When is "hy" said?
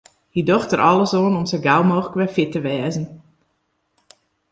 0.33-0.41